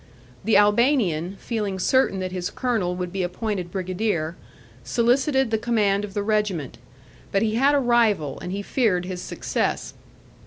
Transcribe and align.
The 0.43 0.57
Albanian 0.57 1.35
feeling 1.39 1.77
certain 1.77 2.17
that 2.21 2.31
his 2.31 2.49
colonel 2.49 2.95
would 2.95 3.13
be 3.13 3.21
appointed 3.21 3.69
brigadier, 3.69 4.35
solicited 4.83 5.51
the 5.51 5.59
command 5.59 6.03
of 6.03 6.15
the 6.15 6.23
regiment, 6.23 6.79
but 7.31 7.43
he 7.43 7.53
had 7.53 7.75
a 7.75 7.79
rival 7.79 8.39
and 8.39 8.51
he 8.51 8.63
feared 8.63 9.05
his 9.05 9.21
success. 9.21 9.93